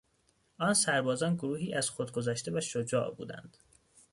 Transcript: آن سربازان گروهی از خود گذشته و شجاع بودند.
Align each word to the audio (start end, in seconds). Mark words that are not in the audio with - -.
آن 0.57 0.73
سربازان 0.73 1.35
گروهی 1.35 1.73
از 1.73 1.89
خود 1.89 2.11
گذشته 2.11 2.51
و 2.51 2.61
شجاع 2.61 3.15
بودند. 3.15 3.57